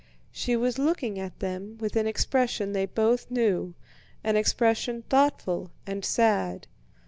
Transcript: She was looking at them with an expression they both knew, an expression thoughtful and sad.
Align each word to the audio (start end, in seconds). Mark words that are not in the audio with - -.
She 0.31 0.55
was 0.55 0.79
looking 0.79 1.19
at 1.19 1.41
them 1.41 1.77
with 1.79 1.95
an 1.95 2.07
expression 2.07 2.73
they 2.73 2.87
both 2.87 3.29
knew, 3.29 3.75
an 4.23 4.35
expression 4.35 5.03
thoughtful 5.11 5.69
and 5.85 6.03
sad. 6.03 6.65